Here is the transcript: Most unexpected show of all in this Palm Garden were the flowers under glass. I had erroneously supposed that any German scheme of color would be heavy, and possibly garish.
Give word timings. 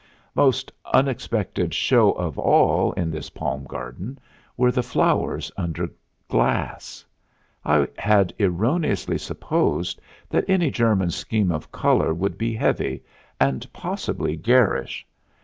Most 0.33 0.71
unexpected 0.91 1.75
show 1.75 2.13
of 2.13 2.39
all 2.39 2.91
in 2.93 3.11
this 3.11 3.29
Palm 3.29 3.65
Garden 3.65 4.17
were 4.57 4.71
the 4.71 4.81
flowers 4.81 5.51
under 5.55 5.91
glass. 6.27 7.05
I 7.63 7.87
had 7.99 8.33
erroneously 8.39 9.19
supposed 9.19 10.01
that 10.27 10.45
any 10.49 10.71
German 10.71 11.11
scheme 11.11 11.51
of 11.51 11.71
color 11.71 12.15
would 12.15 12.35
be 12.35 12.55
heavy, 12.55 13.03
and 13.39 13.71
possibly 13.73 14.35
garish. 14.35 15.05